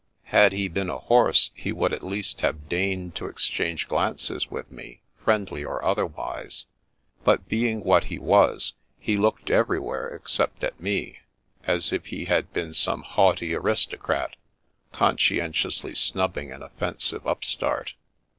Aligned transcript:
Had 0.33 0.51
he 0.51 0.67
been 0.67 0.89
a 0.89 0.97
horse, 0.97 1.51
he 1.53 1.71
would 1.71 1.93
at 1.93 2.01
least 2.01 2.41
have 2.41 2.67
deigned 2.67 3.13
to 3.17 3.27
exchange 3.27 3.87
glances 3.87 4.49
with 4.49 4.71
me, 4.71 5.03
friendly 5.23 5.63
or 5.63 5.85
otherwise; 5.85 6.65
but 7.23 7.47
being 7.47 7.83
what 7.83 8.05
he 8.05 8.17
was, 8.17 8.73
he 8.97 9.15
looked 9.15 9.51
everywhere 9.51 10.09
except 10.09 10.63
at 10.63 10.79
me, 10.81 11.19
as 11.65 11.93
if 11.93 12.07
he 12.07 12.25
had 12.25 12.51
been 12.51 12.73
some 12.73 13.03
haughty 13.03 13.53
aristocrat 13.53 14.35
conscientiously 14.91 15.93
snubbing 15.93 16.51
an 16.51 16.63
offensive 16.63 17.27
upstart. 17.27 17.93